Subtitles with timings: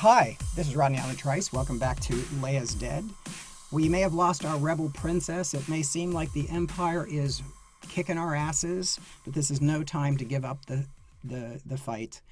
[0.00, 1.52] Hi, this is Rodney Allen Trice.
[1.52, 3.04] Welcome back to Leia's Dead.
[3.70, 5.52] We may have lost our rebel princess.
[5.52, 7.42] It may seem like the Empire is
[7.86, 10.86] kicking our asses, but this is no time to give up the
[11.22, 12.22] the, the fight.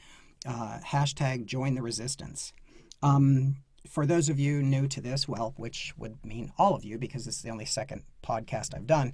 [0.46, 2.54] Uh, hashtag join the resistance.
[3.02, 3.56] Um,
[3.88, 7.24] for those of you new to this, well, which would mean all of you because
[7.24, 9.12] this is the only second podcast I've done,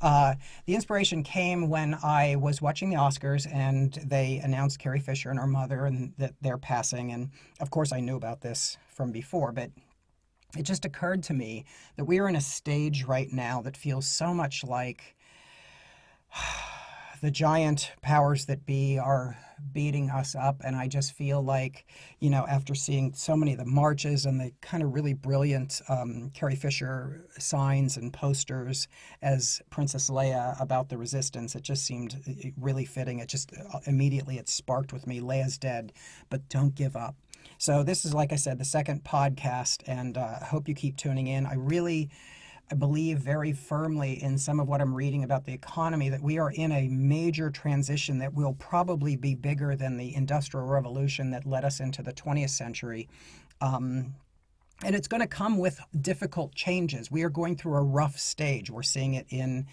[0.00, 0.34] uh,
[0.66, 5.38] the inspiration came when I was watching the Oscars and they announced Carrie Fisher and
[5.38, 7.12] her mother and that they're passing.
[7.12, 9.70] And of course, I knew about this from before, but
[10.56, 11.64] it just occurred to me
[11.96, 15.16] that we are in a stage right now that feels so much like
[17.20, 19.36] the giant powers that be are
[19.72, 20.60] beating us up.
[20.64, 21.86] And I just feel like,
[22.20, 25.80] you know, after seeing so many of the marches and the kind of really brilliant
[25.88, 28.88] um, Carrie Fisher signs and posters
[29.22, 33.18] as Princess Leia about the resistance, it just seemed uh, really fitting.
[33.18, 35.92] It just uh, immediately it sparked with me Leia's dead,
[36.28, 37.16] but don't give up.
[37.58, 40.96] So this is, like I said, the second podcast, and uh, I hope you keep
[40.96, 41.46] tuning in.
[41.46, 42.10] I really
[42.70, 46.38] I believe very firmly in some of what I'm reading about the economy that we
[46.38, 51.46] are in a major transition that will probably be bigger than the Industrial Revolution that
[51.46, 53.08] led us into the 20th century.
[53.60, 54.14] Um,
[54.84, 57.10] and it's going to come with difficult changes.
[57.10, 58.68] We are going through a rough stage.
[58.68, 59.66] We're seeing it in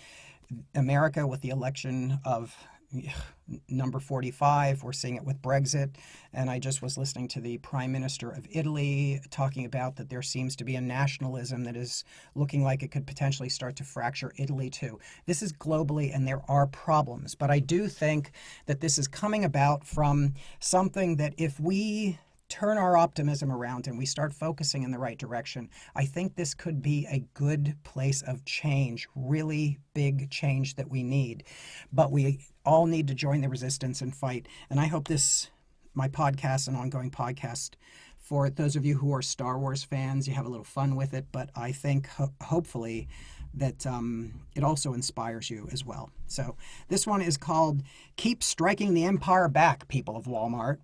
[0.76, 2.56] America with the election of
[3.70, 4.84] number 45.
[4.84, 5.96] We're seeing it with Brexit.
[6.34, 10.22] And I just was listening to the Prime Minister of Italy talking about that there
[10.22, 12.04] seems to be a nationalism that is
[12.36, 15.00] looking like it could potentially start to fracture Italy too.
[15.26, 17.36] This is globally, and there are problems.
[17.36, 18.32] But I do think
[18.66, 22.20] that this is coming about from something that if we
[22.54, 26.54] turn our optimism around and we start focusing in the right direction, I think this
[26.54, 31.46] could be a good place of change, really big change that we need.
[31.92, 34.48] But we all need to join the resistance and fight.
[34.70, 35.50] And I hope this,
[35.96, 37.72] my podcast, and ongoing podcast,
[38.20, 41.16] for those of you who are Star Wars fans, you have a little fun with
[41.16, 41.26] it.
[41.32, 43.08] But I think ho- hopefully
[43.56, 46.12] that um, it also inspires you as well.
[46.28, 46.56] So
[46.88, 47.82] this one is called
[48.16, 50.78] Keep Striking the Empire Back, People of Walmart.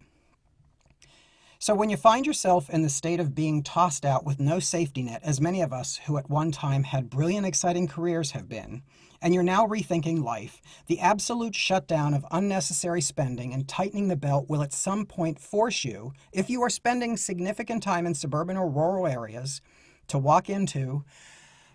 [1.61, 5.01] So, when you find yourself in the state of being tossed out with no safety
[5.01, 8.81] net, as many of us who at one time had brilliant, exciting careers have been,
[9.21, 14.47] and you're now rethinking life, the absolute shutdown of unnecessary spending and tightening the belt
[14.47, 18.69] will at some point force you, if you are spending significant time in suburban or
[18.69, 19.59] rural areas,
[20.07, 21.03] to walk into,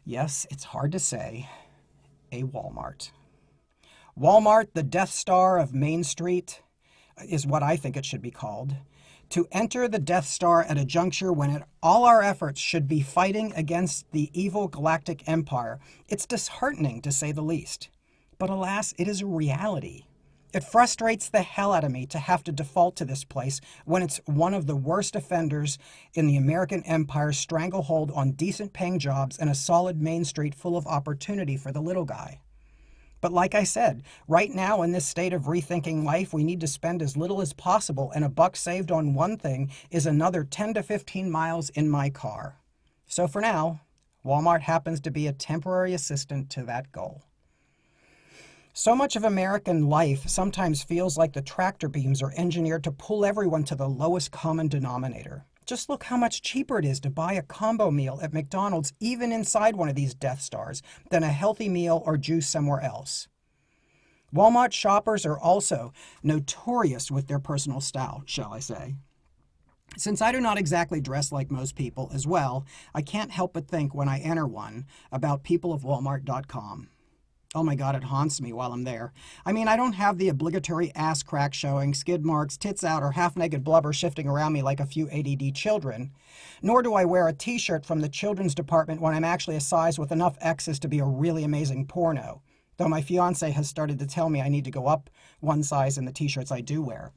[0.03, 1.47] yes, it's hard to say,
[2.33, 3.11] a Walmart.
[4.19, 6.63] Walmart, the Death Star of Main Street,
[7.29, 8.77] is what I think it should be called
[9.35, 13.03] to enter the Death Star at a juncture when it, all our efforts should be
[13.03, 17.89] fighting against the evil galactic empire, it's disheartening to say the least.
[18.39, 20.05] But alas, it is a reality.
[20.53, 24.05] It frustrates the hell out of me to have to default to this place when
[24.05, 25.79] it's one of the worst offenders
[26.15, 30.77] in the American empire's stranglehold on decent paying jobs and a solid main street full
[30.77, 32.39] of opportunity for the little guy.
[33.25, 36.67] But like I said, right now in this state of rethinking life, we need to
[36.67, 40.75] spend as little as possible, and a buck saved on one thing is another 10
[40.75, 42.59] to 15 miles in my car.
[43.07, 43.81] So for now,
[44.27, 47.23] Walmart happens to be a temporary assistant to that goal.
[48.75, 53.25] So much of American life sometimes feels like the tractor beams are engineered to pull
[53.25, 55.47] everyone to the lowest common denominator.
[55.67, 59.33] Just look how much cheaper it is to buy a combo meal at McDonald's, even
[59.33, 63.29] inside one of these Death Stars, than a healthy meal or juice somewhere else.
[64.35, 65.93] Walmart shoppers are also
[66.23, 68.97] notorious with their personal style, shall I say.
[69.97, 73.69] Since I do not exactly dress like most people as well, I can't help but
[73.69, 76.89] think when I enter one about peopleofwalmart.com.
[77.57, 79.13] Oh my God, it haunts me while I'm there.
[79.47, 83.13] I mean, I don't have the obligatory ass crack showing, skid marks, tits out, or
[83.13, 86.11] half naked blubber shifting around me like a few ADD children.
[86.63, 89.61] Nor do I wear a t shirt from the children's department when I'm actually a
[89.61, 92.43] size with enough X's to be a really amazing porno.
[92.77, 95.09] Though my fiance has started to tell me I need to go up
[95.39, 97.13] one size in the t shirts I do wear.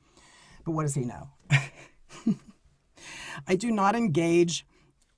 [0.65, 1.31] But what does he know?
[3.47, 4.67] I do not engage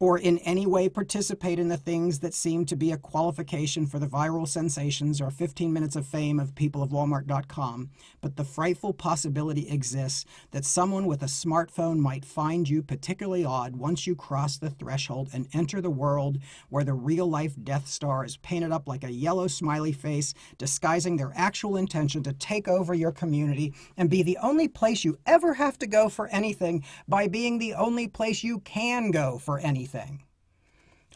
[0.01, 3.99] or in any way participate in the things that seem to be a qualification for
[3.99, 7.89] the viral sensations or 15 minutes of fame of peopleofwalmart.com,
[8.21, 13.75] but the frightful possibility exists that someone with a smartphone might find you particularly odd
[13.75, 16.37] once you cross the threshold and enter the world
[16.69, 21.17] where the real life Death Star is painted up like a yellow smiley face, disguising
[21.17, 25.55] their actual intention to take over your community and be the only place you ever
[25.55, 29.88] have to go for anything by being the only place you can go for anything
[29.93, 30.23] anything.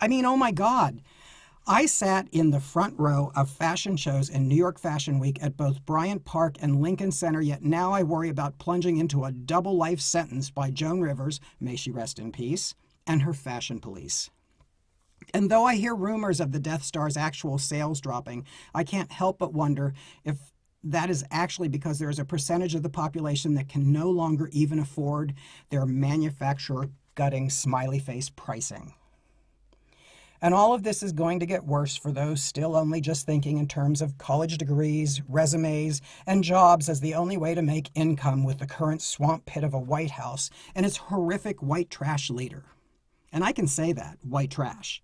[0.02, 1.02] I mean, oh my God.
[1.66, 5.56] I sat in the front row of fashion shows in New York Fashion Week at
[5.56, 9.78] both Bryant Park and Lincoln Center, yet now I worry about plunging into a double
[9.78, 12.76] life sentence by Joan Rivers, may she rest in peace,
[13.08, 14.30] and her fashion police.
[15.34, 19.40] And though I hear rumors of the Death Star's actual sales dropping, I can't help
[19.40, 19.94] but wonder
[20.26, 20.52] if
[20.84, 24.50] that is actually because there is a percentage of the population that can no longer
[24.52, 25.34] even afford
[25.70, 28.94] their manufacturer gutting smiley face pricing.
[30.44, 33.60] And all of this is going to get worse for those still only just thinking
[33.60, 38.44] in terms of college degrees, resumes, and jobs as the only way to make income
[38.44, 42.66] with the current swamp pit of a White House and its horrific white trash leader.
[43.32, 45.02] And I can say that, white trash.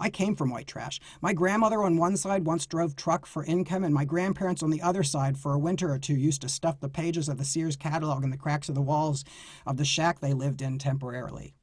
[0.00, 1.00] I came from white trash.
[1.20, 4.82] My grandmother on one side once drove truck for income, and my grandparents on the
[4.82, 7.76] other side for a winter or two used to stuff the pages of the Sears
[7.76, 9.24] catalog in the cracks of the walls
[9.66, 11.54] of the shack they lived in temporarily.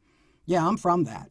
[0.45, 1.29] Yeah, I'm from that.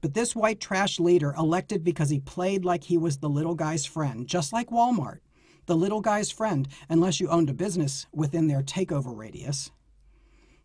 [0.00, 3.86] But this white trash leader, elected because he played like he was the little guy's
[3.86, 5.20] friend, just like Walmart,
[5.66, 9.70] the little guy's friend, unless you owned a business within their takeover radius.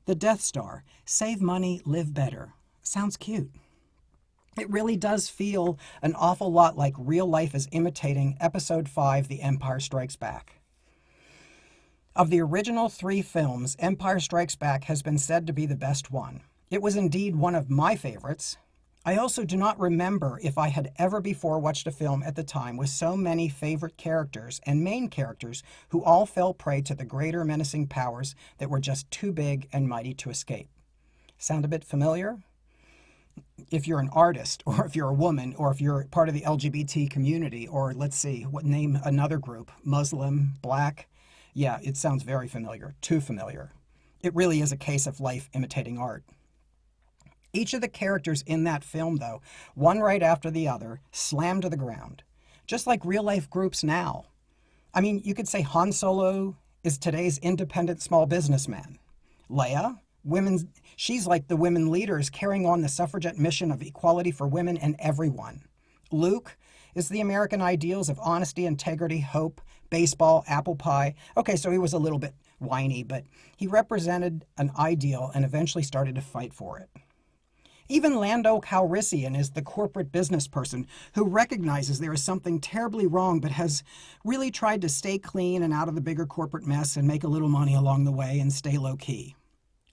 [0.06, 2.54] The Death Star save money, live better.
[2.82, 3.52] Sounds cute.
[4.58, 9.42] It really does feel an awful lot like real life is imitating Episode 5 The
[9.42, 10.62] Empire Strikes Back.
[12.16, 16.12] Of the original three films, Empire Strikes Back has been said to be the best
[16.12, 16.42] one.
[16.72, 18.58] It was indeed one of my favorites,
[19.08, 22.44] I also do not remember if I had ever before watched a film at the
[22.44, 27.06] time with so many favorite characters and main characters who all fell prey to the
[27.06, 30.68] greater menacing powers that were just too big and mighty to escape.
[31.38, 32.40] Sound a bit familiar?
[33.70, 36.42] If you're an artist, or if you're a woman, or if you're part of the
[36.42, 41.08] LGBT community, or let's see, what name another group, Muslim, black,
[41.54, 43.72] yeah, it sounds very familiar, too familiar.
[44.22, 46.24] It really is a case of life imitating art.
[47.54, 49.42] Each of the characters in that film, though,
[49.74, 52.24] one right after the other, slammed to the ground,
[52.66, 54.26] just like real life groups now.
[54.94, 59.00] I mean, you could say Han Solo is today's independent small businessman.
[59.50, 64.48] Leia, women, she's like the women leaders carrying on the suffragette mission of equality for
[64.48, 65.64] women and everyone.
[66.12, 66.58] Luke
[66.96, 71.16] is the American ideals of honesty, integrity, hope, baseball, apple pie.
[71.38, 73.24] Okay, so he was a little bit whiny, but
[73.56, 76.90] he represented an ideal and eventually started to fight for it.
[77.90, 80.86] Even Lando Calrissian is the corporate business person
[81.16, 83.82] who recognizes there is something terribly wrong but has
[84.26, 87.30] really tried to stay clean and out of the bigger corporate mess and make a
[87.30, 89.36] little money along the way and stay low key.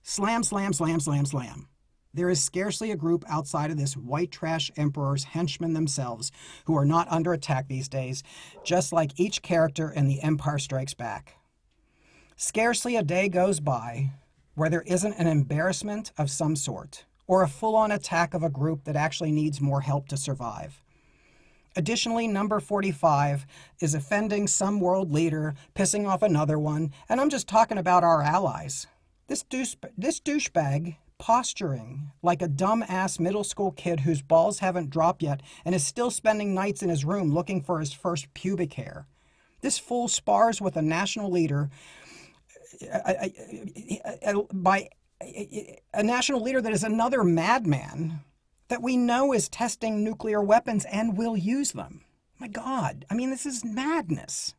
[0.07, 1.67] Slam, slam, slam, slam, slam.
[2.13, 6.31] There is scarcely a group outside of this white trash emperor's henchmen themselves
[6.67, 8.23] who are not under attack these days,
[8.63, 11.39] just like each character in The Empire Strikes Back.
[12.37, 14.11] Scarcely a day goes by
[14.55, 18.51] where there isn't an embarrassment of some sort or a full on attack of a
[18.51, 20.83] group that actually needs more help to survive.
[21.77, 23.47] Additionally, number 45
[23.81, 28.23] is offending some world leader, pissing off another one, and I'm just talking about our
[28.23, 28.87] allies.
[29.27, 35.23] This, douche, this douchebag posturing like a dumb-ass middle school kid whose balls haven't dropped
[35.23, 39.07] yet and is still spending nights in his room looking for his first pubic hair.
[39.61, 41.71] This fool spars with a national leader
[42.93, 43.29] uh, uh,
[44.27, 44.89] uh, by
[45.23, 48.21] a national leader that is another madman
[48.69, 52.03] that we know is testing nuclear weapons and will use them.
[52.39, 54.55] My God, I mean, this is madness.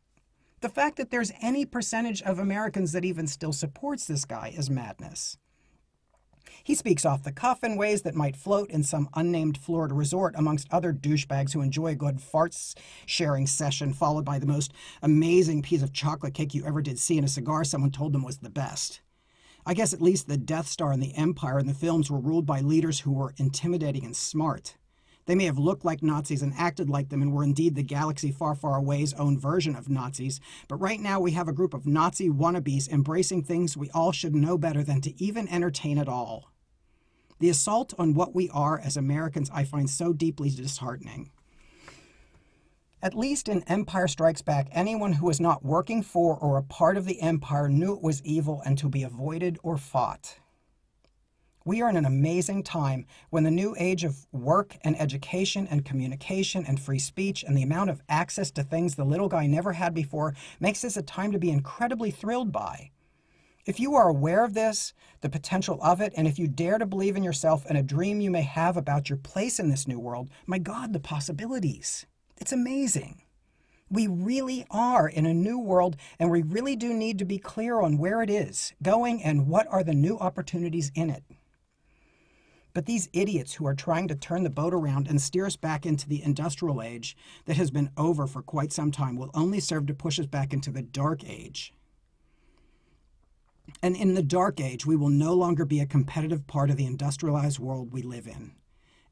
[0.60, 4.70] The fact that there's any percentage of Americans that even still supports this guy is
[4.70, 5.36] madness.
[6.64, 10.34] He speaks off the cuff in ways that might float in some unnamed Florida resort
[10.36, 14.72] amongst other douchebags who enjoy a good farts sharing session, followed by the most
[15.02, 18.24] amazing piece of chocolate cake you ever did see in a cigar someone told them
[18.24, 19.00] was the best.
[19.66, 22.46] I guess at least the Death Star and the Empire in the films were ruled
[22.46, 24.76] by leaders who were intimidating and smart.
[25.26, 28.30] They may have looked like Nazis and acted like them and were indeed the galaxy
[28.30, 31.86] far, far away's own version of Nazis, but right now we have a group of
[31.86, 36.52] Nazi wannabes embracing things we all should know better than to even entertain at all.
[37.40, 41.30] The assault on what we are as Americans I find so deeply disheartening.
[43.02, 46.96] At least in Empire Strikes Back, anyone who was not working for or a part
[46.96, 50.38] of the Empire knew it was evil and to be avoided or fought.
[51.66, 55.84] We are in an amazing time when the new age of work and education and
[55.84, 59.72] communication and free speech and the amount of access to things the little guy never
[59.72, 62.92] had before makes this a time to be incredibly thrilled by.
[63.64, 66.86] If you are aware of this, the potential of it, and if you dare to
[66.86, 69.98] believe in yourself and a dream you may have about your place in this new
[69.98, 72.06] world, my God, the possibilities.
[72.36, 73.22] It's amazing.
[73.90, 77.80] We really are in a new world, and we really do need to be clear
[77.80, 81.24] on where it is going and what are the new opportunities in it.
[82.76, 85.86] But these idiots who are trying to turn the boat around and steer us back
[85.86, 87.16] into the industrial age
[87.46, 90.52] that has been over for quite some time will only serve to push us back
[90.52, 91.72] into the dark age.
[93.82, 96.84] And in the dark age, we will no longer be a competitive part of the
[96.84, 98.52] industrialized world we live in.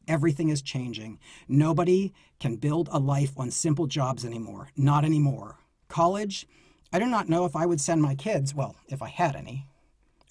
[0.07, 1.19] Everything is changing.
[1.49, 4.69] Nobody can build a life on simple jobs anymore.
[4.77, 5.57] Not anymore.
[5.89, 6.47] College,
[6.93, 9.69] I do not know if I would send my kids, well, if I had any,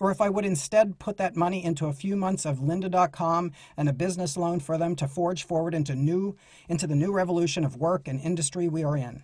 [0.03, 3.87] or if I would instead put that money into a few months of lynda.com and
[3.87, 6.35] a business loan for them to forge forward into new
[6.67, 9.23] into the new revolution of work and industry we are in.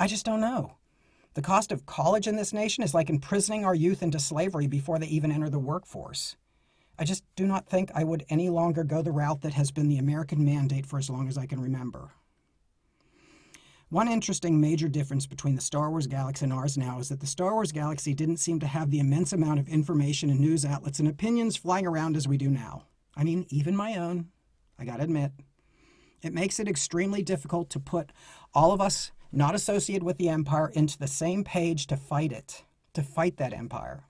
[0.00, 0.76] I just don't know.
[1.34, 4.98] The cost of college in this nation is like imprisoning our youth into slavery before
[4.98, 6.36] they even enter the workforce.
[6.98, 9.88] I just do not think I would any longer go the route that has been
[9.88, 12.12] the American mandate for as long as I can remember.
[13.90, 17.26] One interesting major difference between the Star Wars galaxy and ours now is that the
[17.26, 20.98] Star Wars galaxy didn't seem to have the immense amount of information and news outlets
[20.98, 22.84] and opinions flying around as we do now.
[23.16, 24.30] I mean, even my own,
[24.78, 25.32] I gotta admit.
[26.22, 28.10] It makes it extremely difficult to put
[28.54, 32.64] all of us not associated with the Empire into the same page to fight it,
[32.94, 34.04] to fight that Empire.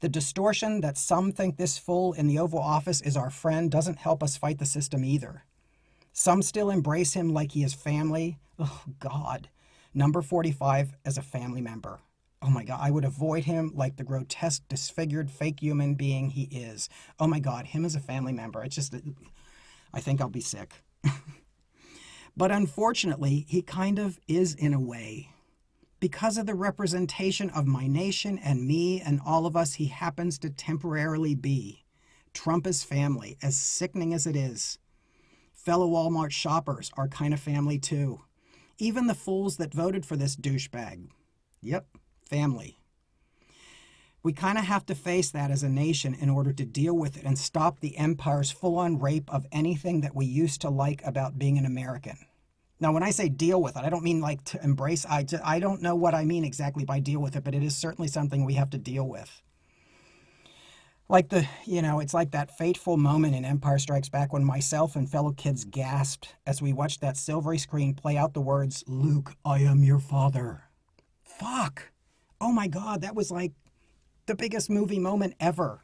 [0.00, 3.98] The distortion that some think this fool in the Oval Office is our friend doesn't
[3.98, 5.44] help us fight the system either.
[6.18, 8.40] Some still embrace him like he is family.
[8.58, 9.50] Oh, God.
[9.94, 12.00] Number 45 as a family member.
[12.42, 16.48] Oh my God, I would avoid him like the grotesque, disfigured, fake human being he
[16.50, 16.88] is.
[17.20, 18.64] Oh my God, him as a family member.
[18.64, 18.96] It's just,
[19.94, 20.82] I think I'll be sick.
[22.36, 25.28] but unfortunately, he kind of is in a way.
[26.00, 30.36] Because of the representation of my nation and me and all of us, he happens
[30.40, 31.84] to temporarily be.
[32.34, 34.80] Trump is family, as sickening as it is.
[35.68, 38.22] Fellow Walmart shoppers are kind of family too.
[38.78, 41.08] Even the fools that voted for this douchebag.
[41.60, 41.86] Yep,
[42.24, 42.78] family.
[44.22, 47.18] We kind of have to face that as a nation in order to deal with
[47.18, 51.04] it and stop the empire's full on rape of anything that we used to like
[51.04, 52.16] about being an American.
[52.80, 55.04] Now, when I say deal with it, I don't mean like to embrace.
[55.04, 57.76] I, I don't know what I mean exactly by deal with it, but it is
[57.76, 59.42] certainly something we have to deal with.
[61.10, 64.94] Like the, you know, it's like that fateful moment in Empire Strikes Back when myself
[64.94, 69.32] and fellow kids gasped as we watched that silvery screen play out the words, Luke,
[69.42, 70.64] I am your father.
[71.22, 71.92] Fuck.
[72.42, 73.52] Oh my God, that was like
[74.26, 75.80] the biggest movie moment ever.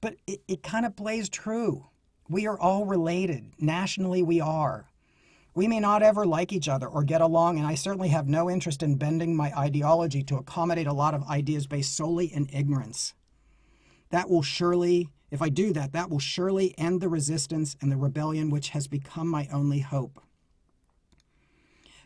[0.00, 1.86] But it, it kind of plays true.
[2.28, 3.52] We are all related.
[3.60, 4.90] Nationally, we are.
[5.54, 8.50] We may not ever like each other or get along, and I certainly have no
[8.50, 13.14] interest in bending my ideology to accommodate a lot of ideas based solely in ignorance.
[14.10, 17.96] That will surely, if I do that, that will surely end the resistance and the
[17.96, 20.20] rebellion which has become my only hope.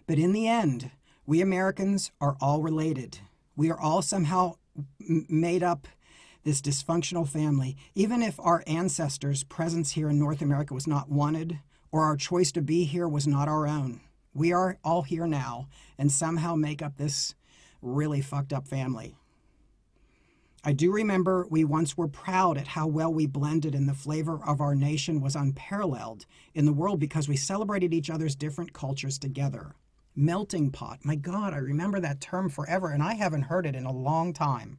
[0.06, 0.90] But in the end,
[1.26, 3.20] we Americans are all related.
[3.54, 4.54] We are all somehow
[4.98, 5.86] made up
[6.42, 11.60] this dysfunctional family, even if our ancestors' presence here in North America was not wanted
[11.92, 14.00] or our choice to be here was not our own.
[14.32, 17.34] We are all here now and somehow make up this
[17.82, 19.16] really fucked up family.
[20.62, 24.40] I do remember we once were proud at how well we blended, and the flavor
[24.44, 29.18] of our nation was unparalleled in the world because we celebrated each other's different cultures
[29.18, 29.74] together.
[30.14, 30.98] Melting pot.
[31.02, 34.34] My God, I remember that term forever, and I haven't heard it in a long
[34.34, 34.78] time.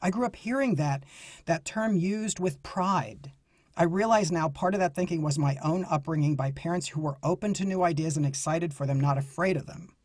[0.00, 1.02] I grew up hearing that,
[1.46, 3.32] that term used with pride.
[3.76, 7.18] I realize now part of that thinking was my own upbringing by parents who were
[7.24, 9.95] open to new ideas and excited for them, not afraid of them.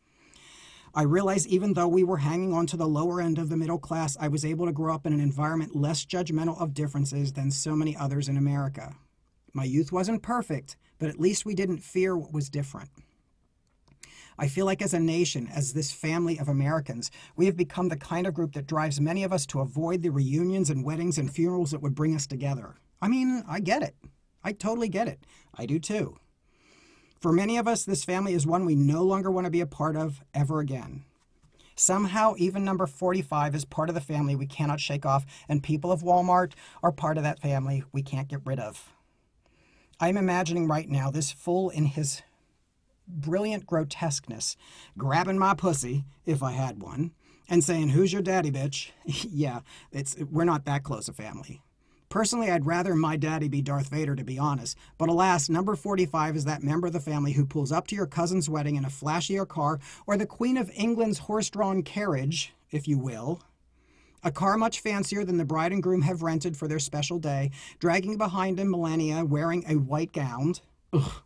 [0.94, 3.78] I realize even though we were hanging on to the lower end of the middle
[3.78, 7.50] class, I was able to grow up in an environment less judgmental of differences than
[7.50, 8.94] so many others in America.
[9.54, 12.90] My youth wasn't perfect, but at least we didn't fear what was different.
[14.38, 17.96] I feel like as a nation, as this family of Americans, we have become the
[17.96, 21.32] kind of group that drives many of us to avoid the reunions and weddings and
[21.32, 22.76] funerals that would bring us together.
[23.00, 23.94] I mean, I get it.
[24.44, 25.24] I totally get it.
[25.54, 26.18] I do too.
[27.22, 29.66] For many of us, this family is one we no longer want to be a
[29.66, 31.04] part of ever again.
[31.76, 35.92] Somehow, even number 45 is part of the family we cannot shake off, and people
[35.92, 38.92] of Walmart are part of that family we can't get rid of.
[40.00, 42.22] I'm imagining right now this fool in his
[43.06, 44.56] brilliant grotesqueness
[44.98, 47.12] grabbing my pussy, if I had one,
[47.48, 48.90] and saying, Who's your daddy, bitch?
[49.04, 49.60] yeah,
[49.92, 51.62] it's, we're not that close a family.
[52.12, 54.76] Personally, I'd rather my daddy be Darth Vader, to be honest.
[54.98, 58.04] But alas, number 45 is that member of the family who pulls up to your
[58.04, 62.86] cousin's wedding in a flashier car, or the Queen of England's horse drawn carriage, if
[62.86, 63.40] you will.
[64.22, 67.50] A car much fancier than the bride and groom have rented for their special day,
[67.78, 70.52] dragging behind him Melania wearing a white gown.
[70.92, 71.22] Ugh.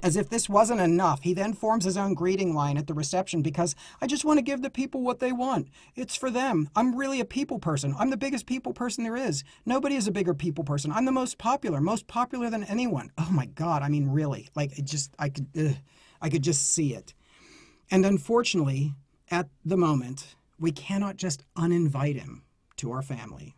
[0.00, 3.42] As if this wasn't enough, he then forms his own greeting line at the reception
[3.42, 5.68] because I just want to give the people what they want.
[5.96, 6.70] It's for them.
[6.76, 7.96] I'm really a people person.
[7.98, 9.42] I'm the biggest people person there is.
[9.66, 10.92] Nobody is a bigger people person.
[10.92, 13.10] I'm the most popular, most popular than anyone.
[13.18, 13.82] Oh my God.
[13.82, 14.48] I mean, really.
[14.54, 15.76] Like, it just, I could, ugh,
[16.22, 17.12] I could just see it.
[17.90, 18.94] And unfortunately,
[19.30, 22.44] at the moment, we cannot just uninvite him
[22.76, 23.56] to our family.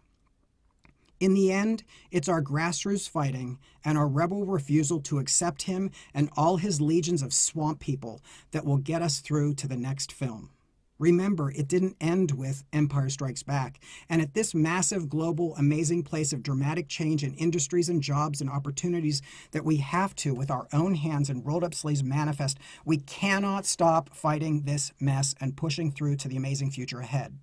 [1.20, 6.30] In the end, it's our grassroots fighting and our rebel refusal to accept him and
[6.34, 8.22] all his legions of swamp people
[8.52, 10.50] that will get us through to the next film.
[10.98, 13.80] Remember, it didn't end with Empire Strikes Back.
[14.08, 18.50] And at this massive, global, amazing place of dramatic change in industries and jobs and
[18.50, 19.22] opportunities
[19.52, 23.64] that we have to, with our own hands and rolled up sleeves, manifest, we cannot
[23.64, 27.38] stop fighting this mess and pushing through to the amazing future ahead.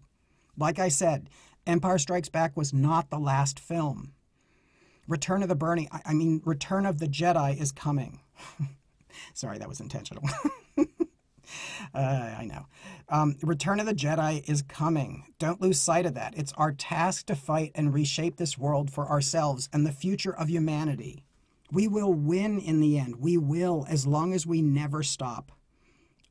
[0.56, 1.30] Like I said,
[1.68, 4.14] Empire Strikes Back was not the last film.
[5.08, 8.20] Return of the Burning, I mean, Return of the Jedi is coming.
[9.34, 10.24] Sorry, that was intentional.
[10.78, 12.66] uh, I know.
[13.10, 15.26] Um, Return of the Jedi is coming.
[15.40, 16.34] Don't lose sight of that.
[16.38, 20.50] It's our task to fight and reshape this world for ourselves and the future of
[20.50, 21.24] humanity.
[21.72, 23.18] We will win in the end.
[23.18, 25.52] We will, as long as we never stop.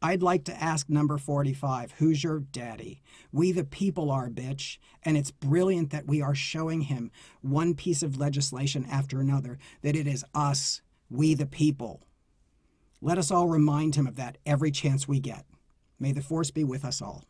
[0.07, 3.03] I'd like to ask number 45, who's your daddy?
[3.33, 4.79] We the people are, bitch.
[5.05, 7.11] And it's brilliant that we are showing him
[7.43, 12.03] one piece of legislation after another, that it is us, we the people.
[13.03, 15.45] Let us all remind him of that every chance we get.
[15.99, 17.25] May the force be with us all.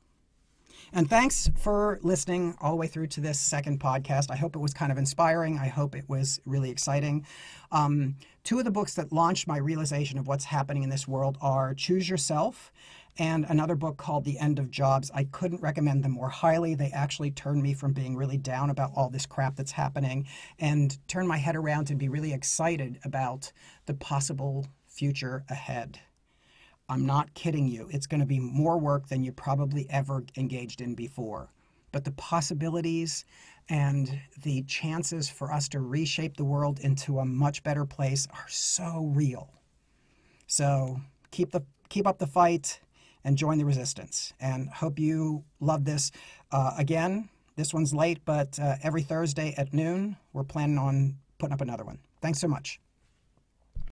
[0.93, 4.31] And thanks for listening all the way through to this second podcast.
[4.31, 5.59] I hope it was kind of inspiring.
[5.59, 7.27] I hope it was really exciting.
[7.73, 11.39] Um, two of the books that launched my realization of what's happening in this world
[11.41, 12.73] are Choose Yourself
[13.19, 15.11] and another book called The End of Jobs.
[15.15, 16.75] I couldn't recommend them more highly.
[16.75, 20.27] They actually turned me from being really down about all this crap that's happening
[20.59, 23.53] and turned my head around to be really excited about
[23.87, 26.01] the possible future ahead.
[26.89, 27.89] I'm not kidding you.
[27.91, 31.51] It's going to be more work than you probably ever engaged in before.
[31.93, 33.25] But the possibilities
[33.69, 38.49] and the chances for us to reshape the world into a much better place are
[38.49, 39.51] so real.
[40.47, 41.01] So
[41.31, 42.81] keep the keep up the fight
[43.25, 44.33] and join the resistance.
[44.41, 46.13] And hope you love this.
[46.53, 51.55] Uh, again, this one's late, but uh, every Thursday at noon, we're planning on putting
[51.55, 51.99] up another one.
[52.21, 52.81] Thanks so much.